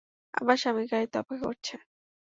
[0.33, 1.75] আমার স্বামী গাড়িতে অপেক্ষা করছে।